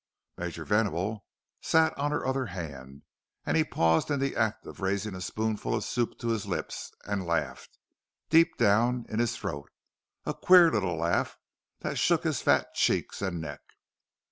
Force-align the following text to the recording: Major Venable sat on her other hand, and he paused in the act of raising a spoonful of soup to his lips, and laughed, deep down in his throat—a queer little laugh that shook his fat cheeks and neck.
Major 0.35 0.65
Venable 0.65 1.25
sat 1.61 1.95
on 1.95 2.09
her 2.09 2.25
other 2.25 2.47
hand, 2.47 3.03
and 3.45 3.55
he 3.55 3.63
paused 3.63 4.09
in 4.09 4.19
the 4.19 4.35
act 4.35 4.65
of 4.65 4.79
raising 4.79 5.13
a 5.13 5.21
spoonful 5.21 5.75
of 5.75 5.83
soup 5.83 6.17
to 6.21 6.29
his 6.29 6.47
lips, 6.47 6.91
and 7.05 7.23
laughed, 7.27 7.77
deep 8.27 8.57
down 8.57 9.05
in 9.09 9.19
his 9.19 9.37
throat—a 9.37 10.33
queer 10.33 10.71
little 10.71 10.97
laugh 10.97 11.37
that 11.81 11.99
shook 11.99 12.23
his 12.23 12.41
fat 12.41 12.73
cheeks 12.73 13.21
and 13.21 13.41
neck. 13.41 13.61